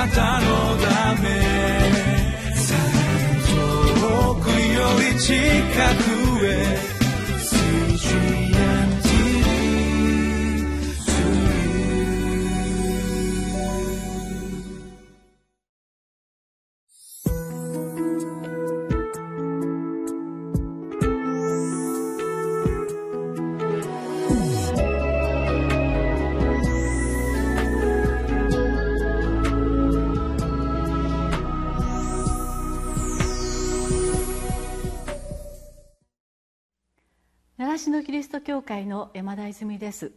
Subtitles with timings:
[0.00, 0.46] なたの
[0.78, 1.28] ため。
[4.00, 5.34] 遠くより近
[6.04, 6.09] く。
[37.80, 40.12] しのキリスト教会の山田泉です。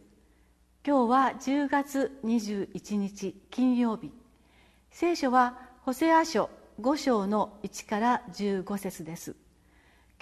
[0.86, 4.12] 今日は10月21日金曜日。
[4.90, 9.34] 聖書はホセア書5章の1から15節です。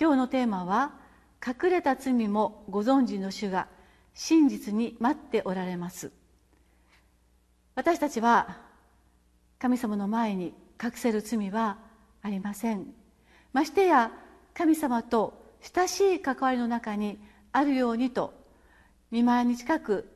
[0.01, 0.93] 今日のテーマは
[1.45, 3.67] 隠れた罪もご存知の主が
[4.15, 6.13] 真実に待っておられます。
[7.75, 8.57] 私たちは
[9.59, 11.79] 神様の前に隠せる罪は
[12.23, 12.87] ありません。
[13.53, 14.13] ましてや
[14.55, 15.43] 神様と
[15.75, 17.19] 親しい関わりの中に
[17.53, 18.35] あるようにと
[19.11, 20.09] 見舞いに近く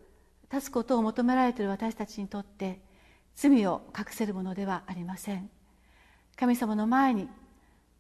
[0.52, 2.80] 立つことを求められている私たちにとって
[3.34, 5.50] 罪を隠せるものではありません。
[6.36, 7.28] 神様の前に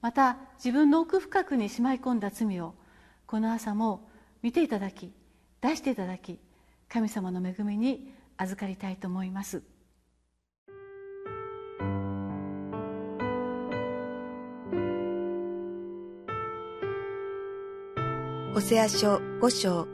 [0.00, 2.74] また自分の奥深くにしまい込んだ罪を
[3.26, 4.08] この朝も
[4.42, 5.12] 見ていただき
[5.60, 6.38] 出していただき
[6.88, 9.62] 神様の恵みに預かりたいと思います。
[18.56, 19.86] ホセア書5章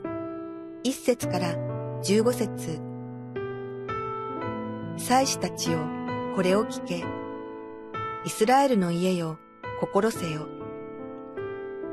[0.85, 1.53] 1節から
[2.01, 2.79] 15節
[4.95, 5.79] 祭司たちよ、
[6.33, 7.03] これを聞け。
[8.23, 9.37] イスラエルの家よ、
[9.81, 10.47] 心せよ。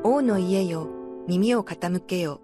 [0.04, 0.86] 王の家よ、
[1.26, 2.40] 耳を傾けよ。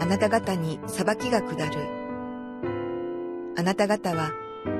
[0.00, 1.78] あなた方に裁きが下る。
[3.56, 4.32] あなた方は、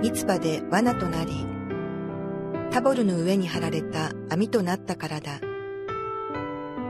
[0.02, 1.46] ミツパで罠となり、
[2.72, 5.53] タボルの上に張られた網となったからだ。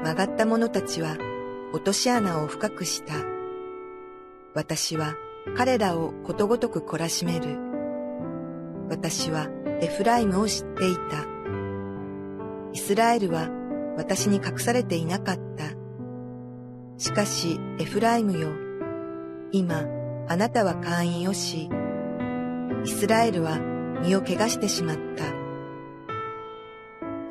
[0.04, 1.16] 曲がった者たちは
[1.72, 3.14] 落とし穴を深くした。
[4.52, 5.14] 私は
[5.56, 7.56] 彼らをことごとく懲らしめる。
[8.90, 9.48] 私は
[9.80, 11.24] エフライムを知っていた。
[12.74, 13.48] イスラエルは
[13.96, 15.70] 私に隠されていなかった。
[16.98, 18.50] しかしエフライムよ、
[19.52, 19.86] 今
[20.28, 21.70] あなたは会員をし、
[22.84, 23.58] イスラエルは
[24.02, 25.24] 身を汚してしまった。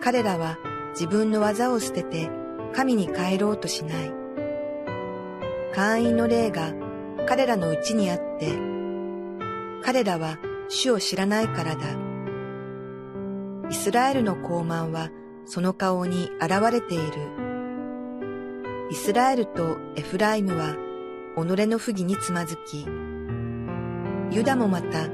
[0.01, 0.57] 彼らは
[0.93, 2.31] 自分の技を捨てて
[2.75, 4.11] 神に帰ろうとしない。
[5.73, 6.73] 会員の霊が
[7.27, 8.51] 彼らのうちにあって、
[9.83, 10.37] 彼らは
[10.69, 11.81] 主を知らないからだ。
[13.69, 15.09] イスラエルの高慢は
[15.45, 17.03] その顔に現れている。
[18.91, 20.75] イスラエルとエフライムは
[21.35, 22.85] 己の不義につまずき、
[24.31, 25.07] ユダもまた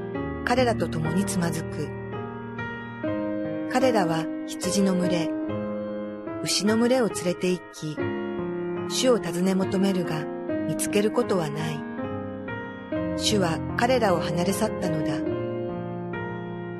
[0.46, 1.90] 彼らと共につまずく。
[3.72, 5.30] 彼らは羊の群れ、
[6.41, 7.97] 牛の群れを連れて行き、
[8.88, 10.23] 主を尋ね求めるが
[10.67, 11.79] 見つけることはない。
[13.17, 15.13] 主は彼らを離れ去ったのだ。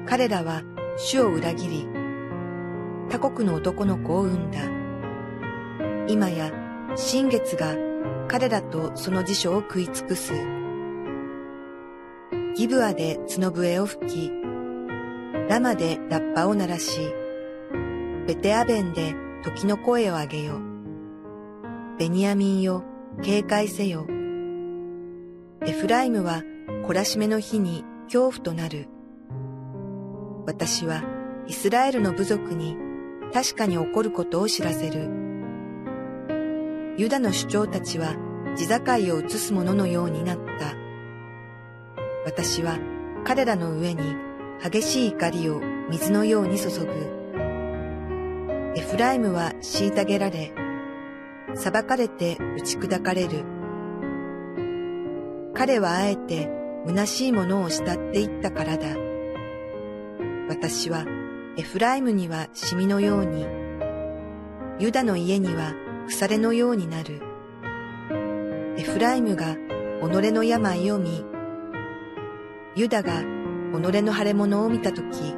[0.06, 0.64] 彼らは
[0.98, 1.88] 主を裏切り、
[3.10, 4.60] 他国の男の子を産んだ。
[6.08, 6.52] 今や
[6.96, 7.76] 新月が
[8.30, 10.32] 彼らとその辞書を食い尽くす。
[12.56, 14.32] ギブアで角笛を吹き、
[15.50, 17.14] ラマでラッパを鳴らし、
[18.26, 20.60] ベテアベンで時の声を上げよ。
[21.98, 22.84] ベニヤミンよ、
[23.22, 24.06] 警戒せよ。
[25.66, 26.44] エフライムは
[26.86, 28.88] 懲らしめの日に恐怖となる。
[30.46, 31.04] 私は
[31.48, 32.76] イスラエルの部族に
[33.34, 35.10] 確かに起こることを知らせる。
[36.98, 38.16] ユダの主張たちは
[38.56, 40.76] 地境を移す者のようになった。
[42.26, 42.78] 私は
[43.24, 44.16] 彼らの上に
[44.62, 47.19] 激しい怒りを水のように注ぐ。
[48.76, 50.54] エフライムは虐げられ、
[51.56, 53.44] 裁かれて打ち砕かれる。
[55.56, 56.50] 彼はあえて
[56.86, 58.96] 虚しいものを慕っていったからだ。
[60.50, 61.06] 私は
[61.58, 63.48] エフライムにはシミのように、
[64.78, 65.74] ユダの家には
[66.08, 67.24] 腐れのようになる。
[68.78, 69.56] エフライムが
[70.00, 71.26] 己の病を見、
[72.76, 73.26] ユダが己
[73.74, 75.36] の腫れ物を見たとき、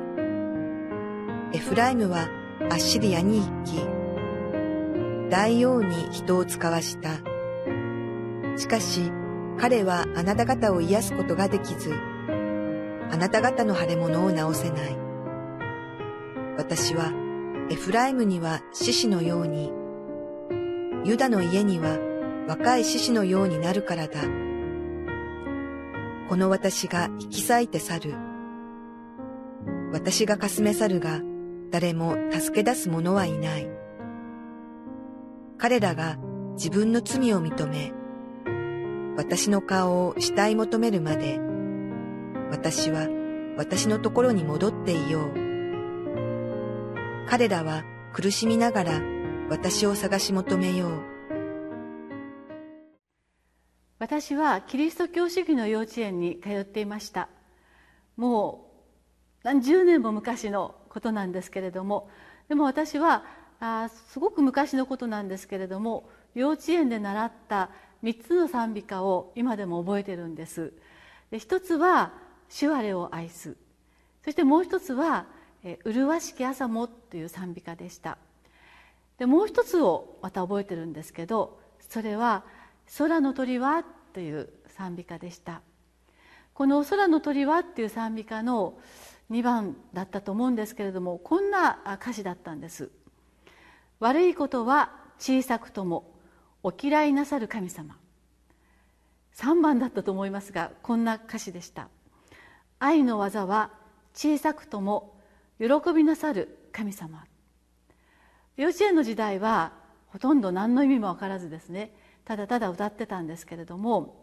[1.53, 2.27] エフライムは
[2.71, 3.85] アッシリアに行き、
[5.29, 7.15] 大王に人を使わした。
[8.57, 9.11] しかし、
[9.59, 11.93] 彼はあなた方を癒すことができず、
[13.11, 14.97] あなた方の腫れ物を治せない。
[16.57, 17.11] 私は、
[17.69, 19.73] エフライムには獅子のように、
[21.03, 21.99] ユダの家には
[22.47, 24.21] 若い獅子のようになるからだ。
[26.29, 28.15] この私が引き裂いて去る。
[29.91, 31.19] 私がかすめ去るが、
[31.71, 33.67] 誰も助け出す者はいない。
[35.57, 36.17] 彼らが
[36.53, 37.93] 自分の罪を認め、
[39.15, 41.39] 私の顔を慕い求めるまで、
[42.51, 43.07] 私は
[43.57, 45.33] 私のところに戻っていよう。
[47.27, 47.83] 彼らは
[48.13, 49.01] 苦しみながら
[49.49, 51.11] 私を探し求めよう。
[54.01, 57.29] 私はキリスト教主義の幼稚園に通っていました
[58.17, 58.71] も
[59.43, 62.09] う何十年も昔のことなんですけれども
[62.49, 63.23] でも私は
[63.61, 67.69] あすごく昔のことなんですけれども幼稚園で習った
[68.03, 70.73] 3つの賛美歌を今でも覚えてるんです。
[71.29, 72.13] で一つは
[72.49, 73.55] 「主我を愛す」
[74.25, 75.27] そしてもう一つは
[75.63, 78.17] 「麗しき朝も」という賛美歌でした。
[79.17, 82.43] でもう一つをまた覚えてるんですけどそれは
[82.97, 85.61] 「空の鳥はという賛美歌でした。
[86.53, 88.77] この空の鳥はっていう賛美歌の
[89.29, 92.89] 2番だったと思うんですけれどもこんな歌詞だったんです。
[93.99, 96.11] 悪いことは小さくとも
[96.63, 97.97] お嫌いなさる神様。
[99.35, 101.89] 3番だったと思いますがこんな歌詞でした。
[102.79, 103.71] 愛の技は
[104.13, 105.15] 小さくとも
[105.59, 107.25] 喜びなさる神様。
[108.57, 109.73] 幼稚園の時代は
[110.07, 111.93] ほとんど何の意味も分からずですね
[112.25, 114.21] ただただ歌ってたんですけれども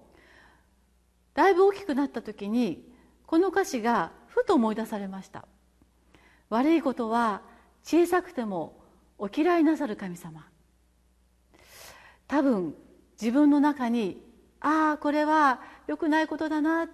[1.34, 2.84] だいぶ大きくなった時に
[3.26, 5.44] この歌詞がふと思い出されました。
[6.48, 7.42] 悪いことは
[7.82, 8.78] 小さくても
[9.18, 10.46] お嫌いなさる神様。
[12.28, 12.74] 多分
[13.20, 14.22] 自分の中に
[14.60, 16.88] ああこれは良くないことだな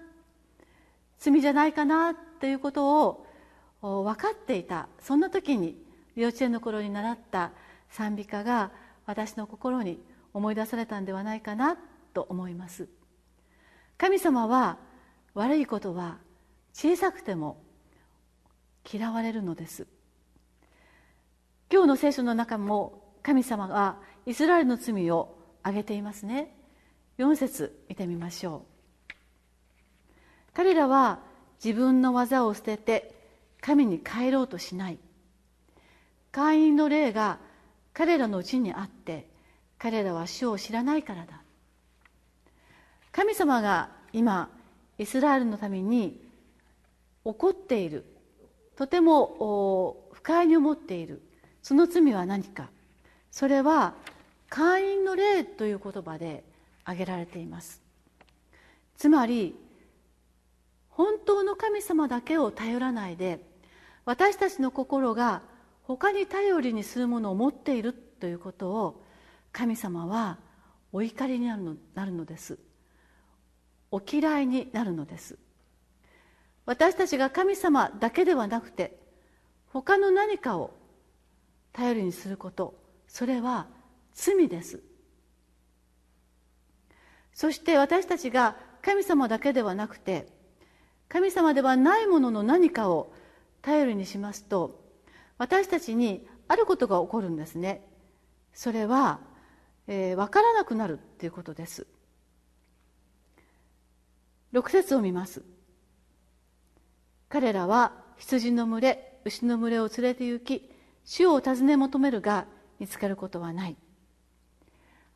[1.19, 3.26] 罪じゃないかなっていうことを
[3.82, 4.88] 分かっていた。
[5.00, 5.76] そんな時に
[6.17, 7.50] 幼稚園の頃に習った
[7.91, 8.70] 賛美歌が
[9.05, 10.02] 私の心に
[10.32, 11.76] 思い出されたんではないかな
[12.14, 12.88] と思います。
[13.99, 14.79] 神様は
[15.35, 16.19] 悪いことは
[16.74, 17.62] 小さくても
[18.92, 19.86] 嫌われるのです。
[21.72, 26.54] 今日の聖書の中も神様はイスラエルの罪を挙げていますね。
[27.18, 28.66] 4節見てみましょ
[29.10, 29.14] う。
[30.52, 31.20] 彼らは
[31.64, 33.14] 自分の技を捨てて
[33.60, 34.98] 神に帰ろうとしない。
[36.32, 37.38] 会員の霊が
[37.92, 39.30] 彼らのうちにあって
[39.78, 41.40] 彼らは主を知らないからだ。
[43.12, 44.50] 神様が今
[44.98, 46.23] イスラエルのために
[47.24, 48.04] 怒っている。
[48.76, 51.22] とても不快に思っている。
[51.62, 52.70] その罪は何か。
[53.30, 53.94] それは
[54.48, 56.44] 会員の霊という言葉で
[56.84, 57.82] 挙げられています。
[58.96, 59.56] つまり
[60.88, 63.44] 本当の神様だけを頼らないで
[64.04, 65.42] 私たちの心が
[65.82, 69.02] 他に頼りにするものを持っているということを
[69.52, 70.38] 神様は
[70.92, 72.58] お怒りになるのなるのです。
[73.90, 75.38] お嫌いになるのです。
[76.66, 78.96] 私たちが神様だけではなくて
[79.66, 80.75] 他の何かを
[81.72, 82.75] 頼りにすること
[83.08, 83.66] それは
[84.14, 84.82] 罪です。
[87.32, 90.28] そして私たちが神様だけではなくて
[91.08, 93.12] 神様ではないものの何かを
[93.60, 94.81] 頼りにしますと
[95.37, 97.87] 私たちにあることが起こるんですね。
[98.52, 99.20] それは
[99.87, 101.87] えー、分からなくなるっていうことです。
[104.52, 105.43] 6節を見ます。
[107.34, 110.70] 彼らは羊の群れ牛の群れを連れて行き
[111.05, 112.46] 主を訪ね求めるが
[112.79, 113.76] 見つかることはない。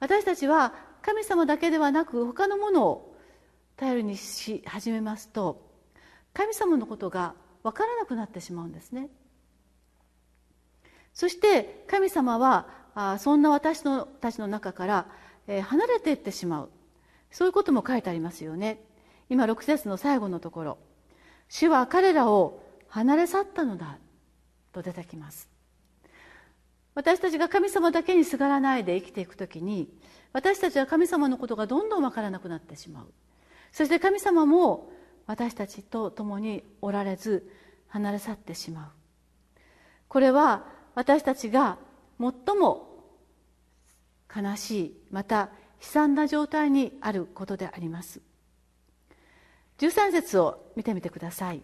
[0.00, 3.16] 私たちは神様だけではなく他のものを
[3.76, 5.70] 頼りにし始めますと
[6.34, 9.10] 神様のことが分からなくなってしまうんですね。
[11.14, 15.06] そして神様はあそんな私のたちの中から、
[15.46, 16.70] え、離れていってしまう。
[17.30, 18.82] そういうことも書いてありますよね。
[19.30, 20.78] 今6節の最後のところ
[21.48, 23.98] 「主は彼らを離れ去ったのだ」
[24.72, 25.48] と出てきます。
[26.94, 29.88] 私たちが神様だけにすがらないで生きていくときに
[30.32, 33.12] 私たちは神様のことがどんどん分からなくなってしまう。
[33.70, 34.90] そして神様も
[35.26, 37.48] 私たちと共におられず
[37.88, 38.90] 離れ去ってしまう。
[40.08, 40.64] これは
[40.94, 41.78] 私たちが
[42.18, 42.88] 最も
[44.34, 45.50] 悲しいまた
[45.80, 48.20] 悲惨な状態にあることであります。
[49.78, 51.62] 13節を見てみてください。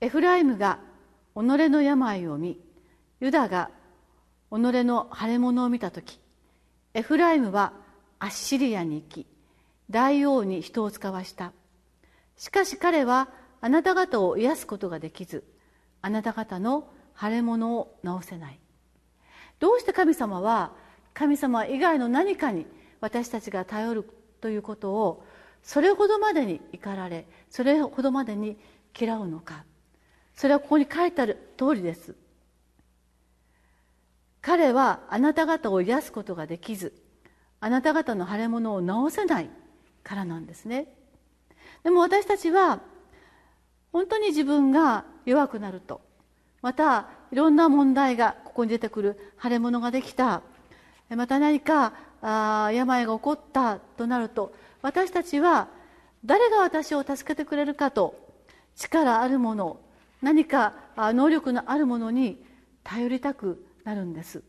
[0.00, 0.80] エフライムが
[1.34, 2.58] 己の病を見
[3.20, 3.70] ユダが
[4.50, 6.18] 己の腫れ物を見た時
[6.92, 7.72] エフライムは
[8.18, 9.26] アッシリアに行き
[9.88, 11.52] 大王に人を使わした。
[12.36, 13.28] しかし彼は
[13.60, 15.44] あなた方を癒すことができず
[16.00, 16.88] あなた方の
[17.18, 18.61] 腫れ物を治せない。
[19.62, 20.72] どうして神様は
[21.14, 22.66] 神様以外の何かに
[23.00, 25.24] 私たちが頼るということを
[25.62, 28.56] それほどまでに怒られそれほどまでに
[28.98, 29.62] 嫌うのか。
[30.34, 32.16] それはここに書いてある通りです。
[34.40, 36.92] 彼はあなた方を癒すことができず
[37.60, 39.50] あなた方の腫れ物を治せない
[40.02, 40.92] からなんですね。
[41.84, 42.80] でも私たちは
[43.92, 46.00] 本当に自分が弱くなると
[46.62, 50.42] またいろんな問題がここに出てくる腫れ物ができた。
[51.10, 51.92] また何か
[52.22, 55.68] あ病が起こったとなると私たちは
[56.24, 58.14] 誰が私を助けてくれるかと
[58.76, 59.80] 力あるもの
[60.22, 62.42] 何か能力のあるものに
[62.84, 64.42] 頼りたくなるんです。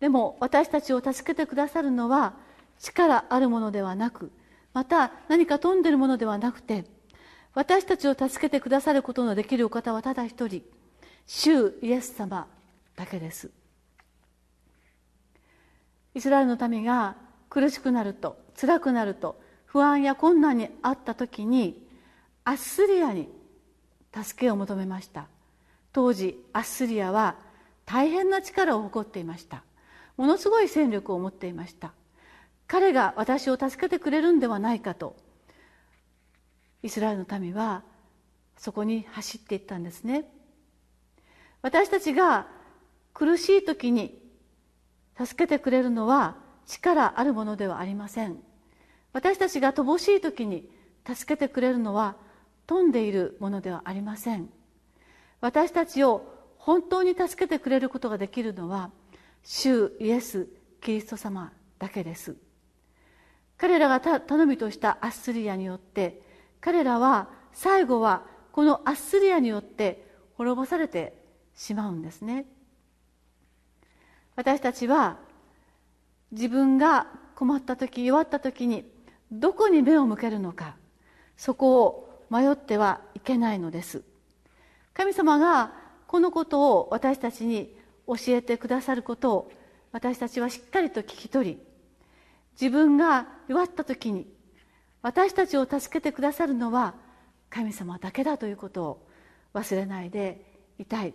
[0.00, 2.34] でも私たちを助けてくださるのは
[2.78, 4.30] 力あるものではなく
[4.74, 6.84] また何か飛んでるものではなくて
[7.54, 10.62] 私たちを助けてくださることのできるお方はただ一人。
[11.26, 12.46] 主イエス様
[12.96, 13.50] だけです。
[16.14, 17.16] イスラエルの民が
[17.48, 21.86] 苦しくなると辛くなると不安や困難にあった時に
[22.44, 23.28] アッスリアに
[24.14, 25.26] 助けを求めました。
[25.92, 27.36] 当時アッスリアは
[27.86, 29.62] 大変な力を誇っていました。
[30.16, 31.92] ものすごい戦力を持っていました。
[32.66, 35.16] 彼が私を助けてくれるんではないかと
[36.82, 37.82] イスラエルの民は
[38.56, 40.24] そこに走っていったんですね。
[41.62, 42.46] 私たちが
[43.14, 44.18] 苦しい時に
[45.16, 48.38] 助けてくれるのは力あるものではありません。
[49.12, 50.68] 私たちが乏しい時に
[51.06, 52.16] 助けてくれるのは
[52.66, 54.48] 富んでいるものではありません。
[55.40, 56.26] 私たちを
[56.56, 58.90] 本当に助けてくれることができるのは
[59.42, 60.48] 主イエス・
[60.80, 62.36] キリスト様だけです。
[63.58, 66.22] 彼らが頼みとしたアッスリアによって
[66.60, 71.21] 彼らは最後はこのアッスリアによって滅ぼされて
[71.54, 72.46] しまうんですね。
[74.36, 75.18] 私たちは
[76.30, 78.90] 自分が困った時弱った時に
[79.30, 80.76] どこに目を向けるのか
[81.36, 84.02] そこを迷ってはいけないのです。
[84.94, 85.72] 神様が
[86.06, 87.74] このことを私たちに
[88.06, 89.52] 教えてくださることを
[89.92, 91.58] 私たちはしっかりと聞き取り
[92.60, 94.26] 自分が弱った時に
[95.00, 96.94] 私たちを助けてくださるのは
[97.50, 99.08] 神様だけだということを
[99.54, 100.44] 忘れないで
[100.78, 101.14] いたい。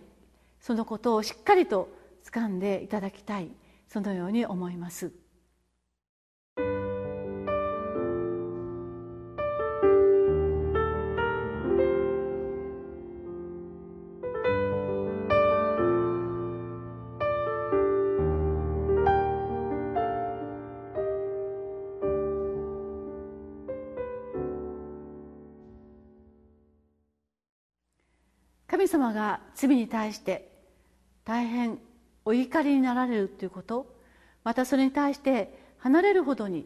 [0.60, 1.88] そのことをしっかりと
[2.24, 3.50] 掴んでいただきたい
[3.88, 5.12] そのように思います。
[28.78, 30.52] 神様が罪に対して
[31.24, 31.80] 大変
[32.24, 33.92] お怒りになられるということ
[34.44, 36.64] またそれに対して離れるほどに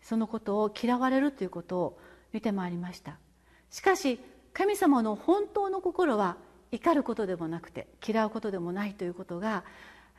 [0.00, 1.98] そのことを嫌われるということを
[2.32, 3.18] 見てまいりました。
[3.70, 4.18] しかし
[4.54, 6.38] 神様の本当の心は
[6.72, 9.62] 怒ることでもなくて嫌うことでもないということが、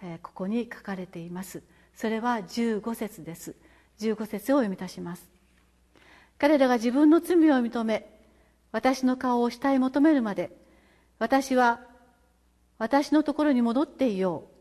[0.03, 1.63] えここに書かれています。
[1.95, 3.55] それは15節です。
[3.99, 5.27] 15節を読み出します。
[6.37, 8.07] 彼らが自分の罪を認め
[8.71, 10.60] 私の顔を慕い求めるまで
[11.21, 11.81] 私は
[12.79, 14.51] 私のところに戻っていよう。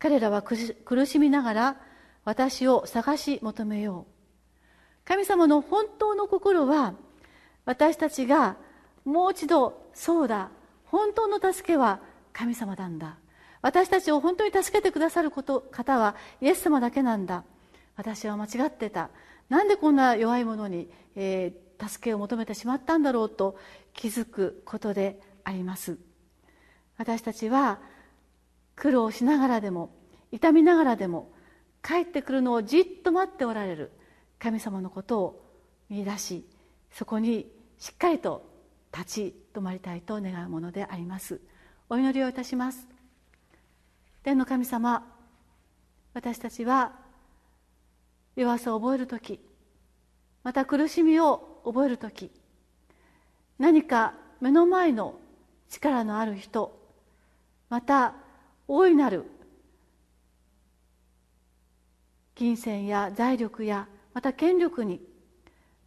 [0.00, 1.76] 彼らは苦しみながら
[2.24, 5.04] 私を探し求めよう。
[5.04, 6.94] 神様の本当の心は
[7.64, 8.56] 私たちが
[9.04, 10.50] もう一度そうだ
[10.86, 12.00] 本当の助けは
[12.32, 13.16] 神様なんだ。
[13.62, 17.44] 私たちを本当に助けてくださること方はイエス様だけなんだ。
[17.94, 19.10] 私は間違ってた。
[19.48, 23.56] なんでこんな弱い者に、えー、助けを求めてしまったんだろうと
[23.92, 25.98] 気づくことであります。
[26.96, 27.80] 私たちは
[28.76, 29.94] 苦労しながらでも
[30.32, 31.32] 痛みながらでも
[31.82, 33.92] 帰ってくるのをじっと待っておられる
[34.38, 35.44] 神様のことを
[35.88, 36.46] 見出し
[36.90, 38.48] そこにしっかりと
[38.92, 41.40] 立ち止まりたいと願うものであります。
[41.88, 42.88] お祈りをいたします。
[44.22, 45.06] 天の神様
[46.14, 46.92] 私たちは
[48.36, 49.40] 弱さを覚える時
[50.42, 52.30] また苦しみを覚える時
[53.58, 55.20] 何か目の前の
[55.68, 56.78] 力のある人
[57.68, 58.14] また
[58.68, 59.24] 大いなる
[62.34, 65.00] 金銭や財力やまた権力に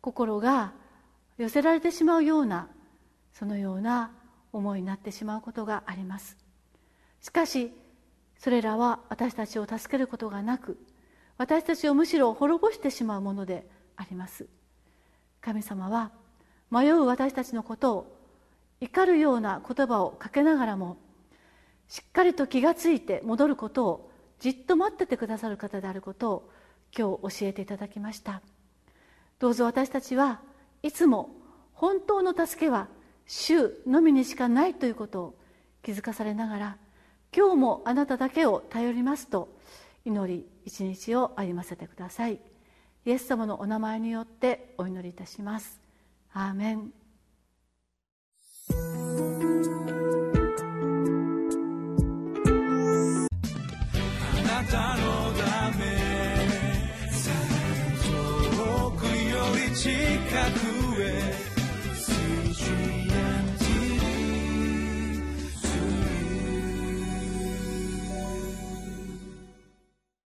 [0.02, 0.74] 心が
[1.38, 2.68] 寄せられてしまうような
[3.34, 4.12] そのような
[4.54, 6.38] 思いになってしまうことがあります。
[7.22, 7.72] しかし
[8.40, 10.78] それらは私たちを助けることがなく
[11.38, 14.48] 私たちをむしろ滅ぼしてしまうものであります。
[15.42, 16.12] 神様は
[16.72, 18.17] 迷う私たちのことを
[18.80, 20.98] 怒るような言葉をかけながらも
[21.88, 26.50] しっかりと気がついて戻ることをじっと待っててくださる方であることを
[26.98, 28.42] 今日教えていただきました。
[29.40, 30.42] どうぞ私たちは
[30.84, 31.30] いつも
[31.74, 32.88] 本当の助けは
[33.26, 35.38] 主のみにしかないということを
[35.84, 36.78] 気づかされながら
[37.36, 39.50] 今日もあなただけを頼りますと
[40.06, 42.40] 祈り一日を歩ませてください。
[43.06, 45.80] イエス様のお名前によってお祈りいたします。
[46.34, 47.07] アーメン。
[59.88, 60.17] 情。